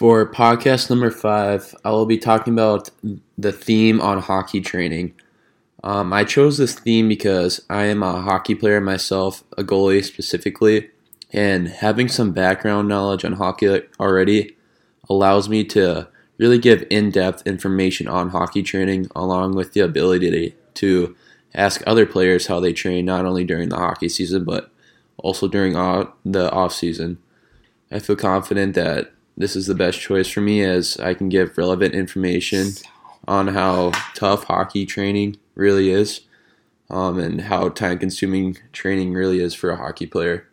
For 0.00 0.24
podcast 0.24 0.88
number 0.88 1.10
five, 1.10 1.74
I 1.84 1.90
will 1.90 2.06
be 2.06 2.16
talking 2.16 2.54
about 2.54 2.88
the 3.36 3.52
theme 3.52 4.00
on 4.00 4.22
hockey 4.22 4.62
training. 4.62 5.12
Um, 5.84 6.10
I 6.14 6.24
chose 6.24 6.56
this 6.56 6.74
theme 6.74 7.06
because 7.06 7.60
I 7.68 7.84
am 7.84 8.02
a 8.02 8.22
hockey 8.22 8.54
player 8.54 8.80
myself, 8.80 9.44
a 9.58 9.62
goalie 9.62 10.02
specifically, 10.02 10.88
and 11.34 11.68
having 11.68 12.08
some 12.08 12.32
background 12.32 12.88
knowledge 12.88 13.26
on 13.26 13.34
hockey 13.34 13.82
already 14.00 14.56
allows 15.10 15.50
me 15.50 15.64
to 15.64 16.08
really 16.38 16.58
give 16.58 16.82
in 16.88 17.10
depth 17.10 17.46
information 17.46 18.08
on 18.08 18.30
hockey 18.30 18.62
training, 18.62 19.06
along 19.14 19.54
with 19.54 19.74
the 19.74 19.80
ability 19.80 20.54
to 20.76 21.14
ask 21.54 21.82
other 21.86 22.06
players 22.06 22.46
how 22.46 22.58
they 22.58 22.72
train, 22.72 23.04
not 23.04 23.26
only 23.26 23.44
during 23.44 23.68
the 23.68 23.76
hockey 23.76 24.08
season, 24.08 24.44
but 24.44 24.70
also 25.18 25.46
during 25.46 25.74
the 26.24 26.50
off 26.52 26.72
season. 26.72 27.18
I 27.92 27.98
feel 27.98 28.16
confident 28.16 28.74
that 28.76 29.12
this 29.40 29.56
is 29.56 29.66
the 29.66 29.74
best 29.74 29.98
choice 29.98 30.28
for 30.28 30.42
me 30.42 30.62
as 30.62 30.98
I 30.98 31.14
can 31.14 31.30
give 31.30 31.56
relevant 31.56 31.94
information 31.94 32.72
on 33.26 33.48
how 33.48 33.92
tough 34.14 34.44
hockey 34.44 34.84
training 34.84 35.38
really 35.54 35.90
is 35.90 36.20
um, 36.90 37.18
and 37.18 37.40
how 37.40 37.70
time 37.70 37.98
consuming 37.98 38.58
training 38.72 39.14
really 39.14 39.40
is 39.40 39.54
for 39.54 39.70
a 39.70 39.76
hockey 39.76 40.06
player. 40.06 40.46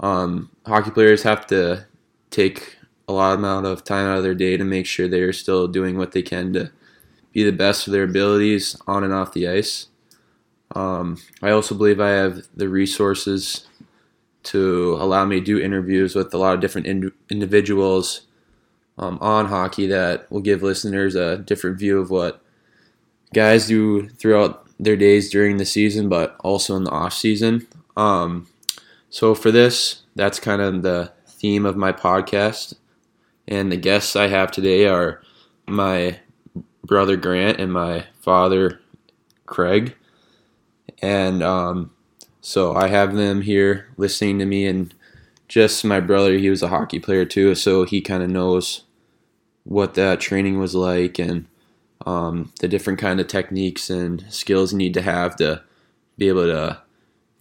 Um, 0.00 0.50
hockey 0.64 0.90
players 0.90 1.24
have 1.24 1.46
to 1.48 1.86
take 2.30 2.78
a 3.06 3.12
lot 3.12 3.34
amount 3.34 3.66
of 3.66 3.84
time 3.84 4.06
out 4.06 4.18
of 4.18 4.22
their 4.22 4.34
day 4.34 4.56
to 4.56 4.64
make 4.64 4.86
sure 4.86 5.08
they're 5.08 5.34
still 5.34 5.68
doing 5.68 5.98
what 5.98 6.12
they 6.12 6.22
can 6.22 6.54
to 6.54 6.70
be 7.32 7.44
the 7.44 7.52
best 7.52 7.86
of 7.86 7.92
their 7.92 8.04
abilities 8.04 8.76
on 8.86 9.04
and 9.04 9.12
off 9.12 9.34
the 9.34 9.46
ice. 9.46 9.88
Um, 10.74 11.18
I 11.42 11.50
also 11.50 11.74
believe 11.74 12.00
I 12.00 12.10
have 12.10 12.42
the 12.54 12.68
resources 12.70 13.66
to 14.46 14.96
allow 15.00 15.24
me 15.24 15.40
to 15.40 15.44
do 15.44 15.60
interviews 15.60 16.14
with 16.14 16.32
a 16.32 16.38
lot 16.38 16.54
of 16.54 16.60
different 16.60 16.86
ind- 16.86 17.12
individuals 17.30 18.22
um, 18.98 19.18
on 19.20 19.46
hockey 19.46 19.86
that 19.86 20.30
will 20.30 20.40
give 20.40 20.62
listeners 20.62 21.14
a 21.14 21.38
different 21.38 21.78
view 21.78 21.98
of 21.98 22.10
what 22.10 22.40
guys 23.34 23.66
do 23.66 24.08
throughout 24.08 24.66
their 24.78 24.96
days 24.96 25.30
during 25.30 25.56
the 25.56 25.64
season, 25.64 26.08
but 26.08 26.36
also 26.40 26.76
in 26.76 26.84
the 26.84 26.90
off 26.90 27.12
season. 27.12 27.66
Um, 27.96 28.46
so 29.10 29.34
for 29.34 29.50
this, 29.50 30.02
that's 30.14 30.40
kind 30.40 30.62
of 30.62 30.82
the 30.82 31.12
theme 31.26 31.66
of 31.66 31.76
my 31.76 31.92
podcast, 31.92 32.74
and 33.48 33.70
the 33.70 33.76
guests 33.76 34.16
I 34.16 34.28
have 34.28 34.50
today 34.50 34.86
are 34.86 35.22
my 35.66 36.20
brother 36.84 37.16
Grant 37.16 37.60
and 37.60 37.72
my 37.72 38.06
father 38.20 38.80
Craig, 39.46 39.94
and 41.02 41.42
um, 41.42 41.90
so 42.46 42.76
I 42.76 42.86
have 42.86 43.16
them 43.16 43.40
here 43.40 43.88
listening 43.96 44.38
to 44.38 44.46
me, 44.46 44.68
and 44.68 44.94
just 45.48 45.84
my 45.84 45.98
brother, 45.98 46.38
he 46.38 46.48
was 46.48 46.62
a 46.62 46.68
hockey 46.68 47.00
player 47.00 47.24
too, 47.24 47.56
so 47.56 47.82
he 47.82 48.00
kind 48.00 48.22
of 48.22 48.30
knows 48.30 48.82
what 49.64 49.94
that 49.94 50.20
training 50.20 50.60
was 50.60 50.72
like 50.72 51.18
and 51.18 51.46
um, 52.06 52.52
the 52.60 52.68
different 52.68 53.00
kind 53.00 53.18
of 53.18 53.26
techniques 53.26 53.90
and 53.90 54.24
skills 54.28 54.70
you 54.70 54.78
need 54.78 54.94
to 54.94 55.02
have 55.02 55.34
to 55.38 55.60
be 56.18 56.28
able 56.28 56.44
to 56.46 56.80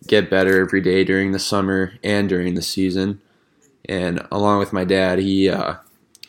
get 0.08 0.28
better 0.28 0.59
every 0.59 0.81
day 0.81 1.03
during 1.03 1.34
the 1.34 1.40
summer 1.40 1.94
and 2.03 2.28
during 2.28 2.56
the 2.56 2.64
season. 2.64 3.22
And 3.88 4.25
along 4.31 4.58
with 4.58 4.73
my 4.73 4.86
dad, 4.86 5.19
he 5.19 5.47
uh, 5.47 5.75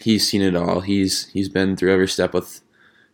he's 0.00 0.28
seen 0.28 0.42
it 0.42 0.54
all. 0.54 0.82
He's 0.82 1.28
he's 1.28 1.48
been 1.48 1.76
through 1.76 1.94
every 1.94 2.08
step 2.08 2.34
with 2.34 2.60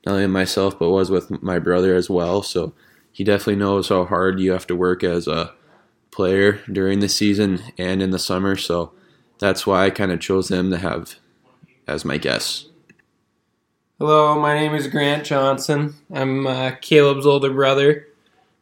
not 0.05 0.15
only 0.15 0.27
myself 0.27 0.77
but 0.77 0.91
was 0.91 1.09
with 1.09 1.41
my 1.41 1.61
brother 1.61 1.95
as 1.95 2.11
well. 2.11 2.43
So 2.43 2.75
he 3.13 3.25
definitely 3.25 3.57
knows 3.57 3.91
how 3.91 4.07
hard 4.07 4.41
you 4.41 4.53
have 4.53 4.67
to 4.67 4.77
work 4.77 5.05
as 5.05 5.29
a 5.29 5.53
player 6.11 6.61
during 6.71 7.01
the 7.01 7.09
season 7.09 7.61
and 7.79 8.03
in 8.03 8.11
the 8.11 8.19
summer. 8.19 8.57
So 8.57 8.93
that's 9.39 9.67
why 9.67 9.85
I 9.85 9.91
kind 9.91 10.11
of 10.11 10.21
chose 10.21 10.49
them 10.49 10.71
to 10.71 10.79
have 10.79 11.15
as 11.87 12.05
my 12.05 12.17
guests. 12.17 12.69
Hello, 13.99 14.41
my 14.41 14.55
name 14.55 14.75
is 14.75 14.89
Grant 14.89 15.25
Johnson. 15.25 15.95
I'm 16.13 16.47
uh, 16.47 16.73
Caleb's 16.81 17.27
older 17.27 17.53
brother. 17.53 18.09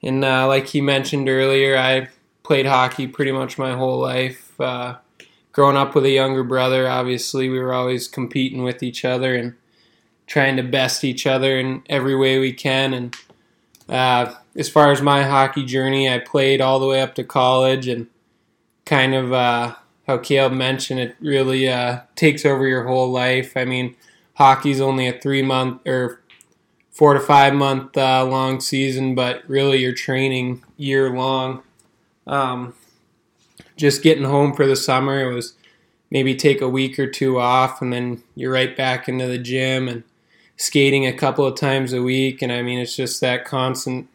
And 0.02 0.24
uh, 0.24 0.46
like 0.46 0.66
he 0.66 0.80
mentioned 0.80 1.28
earlier, 1.28 1.76
I 1.76 2.08
played 2.42 2.66
hockey 2.66 3.06
pretty 3.06 3.32
much 3.32 3.56
my 3.56 3.72
whole 3.74 4.00
life. 4.00 4.60
Uh, 4.60 4.96
growing 5.52 5.76
up 5.76 5.94
with 5.94 6.04
a 6.04 6.10
younger 6.10 6.42
brother, 6.42 6.88
obviously, 6.88 7.48
we 7.48 7.58
were 7.58 7.72
always 7.72 8.08
competing 8.08 8.62
with 8.62 8.82
each 8.82 9.04
other 9.04 9.34
and 9.34 9.54
trying 10.26 10.56
to 10.56 10.62
best 10.62 11.04
each 11.04 11.26
other 11.26 11.58
in 11.58 11.82
every 11.88 12.16
way 12.16 12.38
we 12.38 12.52
can. 12.52 12.92
And 12.92 13.16
uh, 13.90 14.34
as 14.56 14.68
far 14.68 14.92
as 14.92 15.02
my 15.02 15.24
hockey 15.24 15.64
journey, 15.64 16.08
I 16.08 16.18
played 16.18 16.60
all 16.60 16.78
the 16.78 16.86
way 16.86 17.02
up 17.02 17.14
to 17.16 17.24
college, 17.24 17.88
and 17.88 18.06
kind 18.84 19.14
of 19.14 19.32
uh, 19.32 19.74
how 20.06 20.18
Caleb 20.18 20.52
mentioned, 20.52 21.00
it 21.00 21.16
really 21.20 21.68
uh, 21.68 22.00
takes 22.16 22.46
over 22.46 22.66
your 22.66 22.86
whole 22.86 23.10
life. 23.10 23.56
I 23.56 23.64
mean, 23.64 23.96
hockey's 24.34 24.80
only 24.80 25.08
a 25.08 25.20
three 25.20 25.42
month 25.42 25.86
or 25.86 26.20
four 26.90 27.14
to 27.14 27.20
five 27.20 27.54
month 27.54 27.96
uh, 27.96 28.24
long 28.24 28.60
season, 28.60 29.14
but 29.14 29.42
really 29.48 29.78
you're 29.78 29.92
training 29.92 30.62
year 30.76 31.10
long. 31.10 31.62
Um, 32.26 32.74
just 33.76 34.02
getting 34.02 34.24
home 34.24 34.52
for 34.54 34.66
the 34.66 34.76
summer, 34.76 35.20
it 35.20 35.34
was 35.34 35.54
maybe 36.10 36.34
take 36.34 36.60
a 36.60 36.68
week 36.68 36.98
or 36.98 37.06
two 37.06 37.38
off, 37.38 37.80
and 37.80 37.92
then 37.92 38.22
you're 38.34 38.52
right 38.52 38.76
back 38.76 39.08
into 39.08 39.26
the 39.26 39.38
gym 39.38 39.88
and 39.88 40.04
skating 40.60 41.06
a 41.06 41.12
couple 41.12 41.46
of 41.46 41.56
times 41.56 41.94
a 41.94 42.02
week, 42.02 42.42
and 42.42 42.52
I 42.52 42.60
mean 42.60 42.78
it's 42.78 42.94
just 42.94 43.22
that 43.22 43.46
constant 43.46 44.08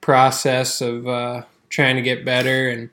process 0.00 0.80
of 0.80 1.08
uh, 1.08 1.42
trying 1.70 1.96
to 1.96 2.02
get 2.02 2.24
better 2.24 2.68
and 2.68 2.88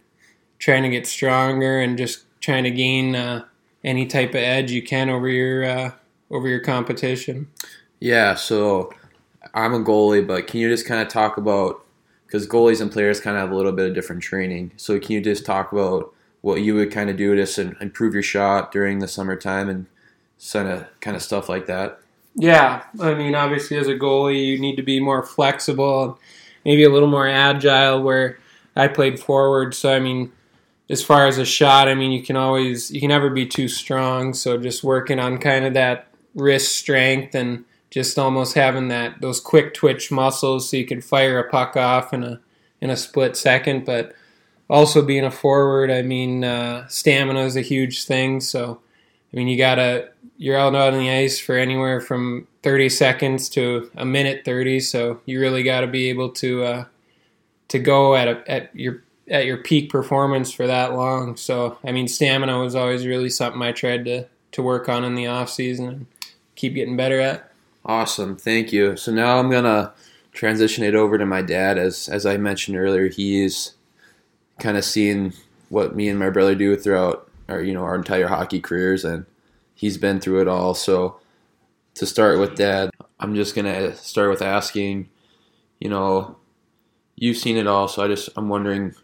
trying 0.57 0.81
to 0.81 0.89
get 0.89 1.05
stronger 1.05 1.79
and 1.79 1.99
just 1.99 2.23
trying 2.41 2.63
to 2.63 2.71
gain 2.71 3.15
uh, 3.15 3.45
any 3.83 4.07
type 4.07 4.29
of 4.29 4.37
edge 4.37 4.71
you 4.71 4.81
can 4.81 5.11
over 5.11 5.27
your 5.27 5.63
uh, 5.63 5.91
over 6.31 6.47
your 6.47 6.61
competition. 6.61 7.47
Yeah, 7.99 8.33
so 8.33 8.91
I'm 9.53 9.75
a 9.75 9.79
goalie, 9.79 10.25
but 10.25 10.47
can 10.47 10.59
you 10.59 10.67
just 10.67 10.87
kind 10.87 10.99
of 10.99 11.07
talk 11.07 11.37
about 11.37 11.85
because 12.25 12.47
goalies 12.47 12.81
and 12.81 12.91
players 12.91 13.21
kind 13.21 13.37
of 13.37 13.41
have 13.41 13.51
a 13.51 13.55
little 13.55 13.71
bit 13.71 13.87
of 13.87 13.93
different 13.93 14.23
training. 14.23 14.71
So 14.77 14.99
can 14.99 15.11
you 15.11 15.21
just 15.21 15.45
talk 15.45 15.71
about 15.71 16.11
what 16.41 16.61
you 16.61 16.73
would 16.73 16.91
kind 16.91 17.11
of 17.11 17.17
do 17.17 17.35
to 17.35 17.75
improve 17.79 18.15
your 18.15 18.23
shot 18.23 18.71
during 18.71 18.97
the 18.97 19.07
summertime 19.07 19.69
and 19.69 19.85
kind 20.51 20.69
of 20.69 20.87
kind 21.01 21.15
of 21.15 21.21
stuff 21.21 21.47
like 21.47 21.67
that? 21.67 21.99
Yeah, 22.35 22.83
I 22.99 23.13
mean, 23.13 23.33
obviously, 23.33 23.77
as 23.77 23.87
a 23.87 23.95
goalie, 23.95 24.45
you 24.45 24.59
need 24.59 24.75
to 24.75 24.83
be 24.83 24.99
more 24.99 25.23
flexible, 25.23 26.19
maybe 26.65 26.83
a 26.83 26.89
little 26.89 27.07
more 27.07 27.27
agile. 27.27 28.01
Where 28.01 28.39
I 28.75 28.87
played 28.89 29.19
forward, 29.19 29.73
so 29.73 29.93
I 29.93 29.99
mean, 29.99 30.31
as 30.89 31.01
far 31.01 31.27
as 31.27 31.37
a 31.37 31.45
shot, 31.45 31.87
I 31.87 31.95
mean, 31.95 32.11
you 32.11 32.21
can 32.23 32.35
always 32.35 32.91
you 32.91 32.99
can 32.99 33.09
never 33.09 33.29
be 33.29 33.45
too 33.45 33.69
strong. 33.69 34.33
So 34.33 34.57
just 34.57 34.83
working 34.83 35.19
on 35.19 35.37
kind 35.37 35.65
of 35.65 35.73
that 35.75 36.07
wrist 36.35 36.75
strength 36.75 37.35
and 37.35 37.63
just 37.89 38.19
almost 38.19 38.55
having 38.55 38.89
that 38.89 39.21
those 39.21 39.39
quick 39.39 39.73
twitch 39.73 40.11
muscles, 40.11 40.69
so 40.69 40.77
you 40.77 40.85
can 40.85 41.01
fire 41.01 41.39
a 41.39 41.49
puck 41.49 41.77
off 41.77 42.13
in 42.13 42.23
a 42.23 42.41
in 42.81 42.89
a 42.89 42.97
split 42.97 43.37
second. 43.37 43.85
But 43.85 44.13
also 44.69 45.01
being 45.01 45.23
a 45.23 45.31
forward, 45.31 45.89
I 45.89 46.01
mean, 46.01 46.43
uh, 46.43 46.87
stamina 46.89 47.41
is 47.45 47.55
a 47.55 47.61
huge 47.61 48.03
thing. 48.03 48.41
So 48.41 48.81
I 49.31 49.37
mean, 49.37 49.47
you 49.47 49.57
gotta 49.57 50.09
you're 50.37 50.57
out 50.57 50.75
on 50.75 50.97
the 50.97 51.09
ice 51.09 51.39
for 51.39 51.55
anywhere 51.55 52.01
from 52.01 52.47
30 52.63 52.89
seconds 52.89 53.49
to 53.49 53.89
a 53.95 54.05
minute 54.05 54.43
30, 54.45 54.79
so 54.79 55.21
you 55.25 55.39
really 55.39 55.63
got 55.63 55.81
to 55.81 55.87
be 55.87 56.09
able 56.09 56.29
to 56.29 56.63
uh, 56.63 56.85
to 57.69 57.79
go 57.79 58.15
at 58.15 58.27
a, 58.27 58.51
at 58.51 58.75
your 58.75 59.03
at 59.29 59.45
your 59.45 59.57
peak 59.57 59.89
performance 59.89 60.51
for 60.51 60.67
that 60.67 60.93
long. 60.93 61.35
So 61.35 61.77
I 61.83 61.91
mean, 61.91 62.07
stamina 62.07 62.59
was 62.59 62.75
always 62.75 63.05
really 63.05 63.29
something 63.29 63.61
I 63.61 63.71
tried 63.71 64.05
to 64.05 64.25
to 64.51 64.63
work 64.63 64.89
on 64.89 65.03
in 65.03 65.15
the 65.15 65.27
off 65.27 65.49
season 65.49 65.87
and 65.87 66.05
keep 66.55 66.75
getting 66.75 66.97
better 66.97 67.19
at. 67.19 67.51
Awesome, 67.85 68.35
thank 68.35 68.73
you. 68.73 68.97
So 68.97 69.11
now 69.11 69.39
I'm 69.39 69.49
gonna 69.49 69.93
transition 70.33 70.83
it 70.83 70.95
over 70.95 71.17
to 71.17 71.25
my 71.25 71.41
dad. 71.41 71.77
As 71.77 72.09
as 72.09 72.25
I 72.25 72.37
mentioned 72.37 72.77
earlier, 72.77 73.09
he's 73.09 73.73
kind 74.59 74.77
of 74.77 74.85
seen 74.85 75.33
what 75.69 75.95
me 75.95 76.09
and 76.09 76.19
my 76.19 76.29
brother 76.29 76.55
do 76.55 76.75
throughout 76.75 77.29
our 77.47 77.61
you 77.61 77.73
know 77.73 77.83
our 77.83 77.95
entire 77.95 78.27
hockey 78.27 78.59
careers, 78.59 79.05
and 79.05 79.25
he's 79.75 79.97
been 79.97 80.19
through 80.19 80.41
it 80.41 80.47
all. 80.47 80.73
So 80.73 81.19
to 81.95 82.05
start 82.05 82.39
with 82.39 82.55
Dad, 82.55 82.89
I'm 83.19 83.35
just 83.35 83.55
gonna 83.55 83.95
start 83.95 84.29
with 84.29 84.41
asking, 84.41 85.09
you 85.79 85.89
know, 85.89 86.37
you've 87.15 87.37
seen 87.37 87.57
it 87.57 87.67
all, 87.67 87.87
so 87.87 88.03
I 88.03 88.07
just 88.07 88.29
I'm 88.35 88.49
wondering 88.49 88.95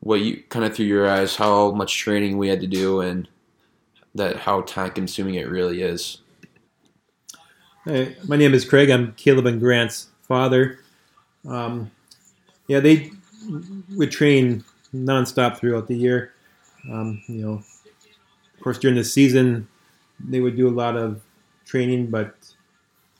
what 0.00 0.20
you 0.20 0.42
kind 0.48 0.64
of 0.64 0.74
through 0.74 0.86
your 0.86 1.08
eyes 1.08 1.34
how 1.34 1.72
much 1.72 1.98
training 1.98 2.38
we 2.38 2.48
had 2.48 2.60
to 2.60 2.66
do 2.66 3.00
and 3.00 3.28
that 4.14 4.36
how 4.36 4.60
time 4.62 4.90
consuming 4.90 5.34
it 5.34 5.48
really 5.48 5.82
is. 5.82 6.18
Hey, 7.84 8.16
my 8.26 8.36
name 8.36 8.54
is 8.54 8.64
Craig. 8.64 8.90
I'm 8.90 9.12
Caleb 9.12 9.46
and 9.46 9.60
Grant's 9.60 10.08
father. 10.22 10.80
Um, 11.48 11.90
yeah, 12.66 12.80
they 12.80 13.12
would 13.94 14.10
train 14.10 14.64
nonstop 14.94 15.58
throughout 15.58 15.86
the 15.86 15.96
year. 15.96 16.32
Um, 16.90 17.22
you 17.28 17.42
know, 17.42 17.52
of 17.52 18.60
course, 18.60 18.78
during 18.78 18.96
the 18.96 19.04
season, 19.04 19.68
they 20.20 20.40
would 20.40 20.56
do 20.56 20.68
a 20.68 20.70
lot 20.70 20.96
of 20.96 21.22
training, 21.64 22.06
but 22.08 22.34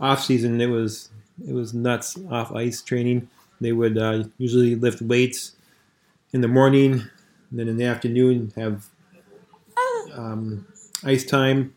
off 0.00 0.22
season 0.22 0.60
it 0.60 0.66
was 0.66 1.10
it 1.46 1.52
was 1.52 1.74
nuts 1.74 2.18
off 2.30 2.52
ice 2.52 2.82
training. 2.82 3.28
They 3.60 3.72
would 3.72 3.98
uh, 3.98 4.24
usually 4.38 4.74
lift 4.74 5.00
weights 5.02 5.52
in 6.32 6.40
the 6.40 6.48
morning, 6.48 7.02
then 7.50 7.68
in 7.68 7.76
the 7.76 7.84
afternoon 7.84 8.52
have 8.56 8.86
um, 10.14 10.66
ice 11.04 11.24
time, 11.24 11.74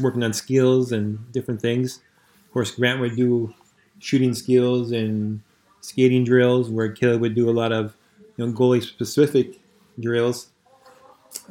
working 0.00 0.22
on 0.22 0.32
skills 0.32 0.92
and 0.92 1.32
different 1.32 1.60
things. 1.60 2.00
Of 2.46 2.52
course, 2.52 2.70
Grant 2.72 3.00
would 3.00 3.16
do 3.16 3.54
shooting 3.98 4.34
skills 4.34 4.92
and 4.92 5.40
skating 5.80 6.24
drills, 6.24 6.70
where 6.70 6.90
Caleb 6.92 7.20
would 7.20 7.34
do 7.34 7.48
a 7.48 7.52
lot 7.52 7.72
of 7.72 7.96
you 8.36 8.46
know, 8.46 8.52
goalie 8.52 8.82
specific 8.82 9.60
drills. 10.00 10.48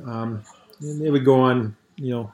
Um, 0.06 0.44
and 0.80 1.02
they 1.02 1.10
would 1.10 1.26
go 1.26 1.40
on, 1.40 1.76
you 1.98 2.12
know, 2.12 2.32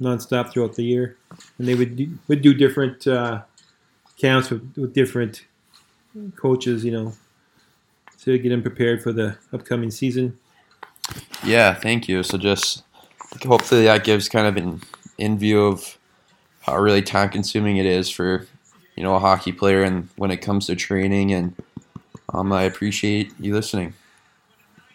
nonstop 0.00 0.52
throughout 0.52 0.74
the 0.74 0.84
year, 0.84 1.16
and 1.58 1.68
they 1.68 1.74
would 1.74 1.96
do, 1.96 2.18
would 2.28 2.42
do 2.42 2.54
different 2.54 3.06
uh, 3.06 3.42
camps 4.16 4.50
with, 4.50 4.72
with 4.76 4.92
different 4.92 5.44
coaches, 6.36 6.84
you 6.84 6.92
know, 6.92 7.14
to 8.20 8.38
get 8.38 8.50
them 8.50 8.62
prepared 8.62 9.02
for 9.02 9.12
the 9.12 9.36
upcoming 9.52 9.90
season. 9.90 10.38
Yeah, 11.44 11.74
thank 11.74 12.08
you. 12.08 12.22
So 12.22 12.38
just 12.38 12.84
hopefully 13.44 13.84
that 13.84 14.04
gives 14.04 14.28
kind 14.28 14.46
of 14.46 14.56
an 14.56 14.80
in 15.18 15.38
view 15.38 15.66
of 15.66 15.98
how 16.60 16.76
really 16.78 17.02
time 17.02 17.28
consuming 17.28 17.76
it 17.76 17.86
is 17.86 18.08
for 18.08 18.46
you 18.96 19.02
know 19.02 19.14
a 19.14 19.18
hockey 19.18 19.52
player 19.52 19.82
and 19.82 20.08
when 20.16 20.30
it 20.30 20.38
comes 20.38 20.66
to 20.66 20.76
training 20.76 21.32
and 21.32 21.54
um, 22.32 22.52
I 22.52 22.62
appreciate 22.62 23.32
you 23.38 23.54
listening. 23.54 23.94